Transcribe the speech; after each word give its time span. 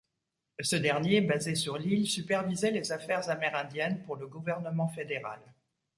Ce 0.61 0.75
dernier, 0.75 1.21
basé 1.21 1.53
sur 1.53 1.77
l'île, 1.77 2.07
supervisait 2.09 2.71
les 2.71 2.91
affaires 2.91 3.29
amérindiennes 3.29 4.01
pour 4.01 4.15
le 4.15 4.25
gouvernement 4.25 4.87
fédéral. 4.87 5.39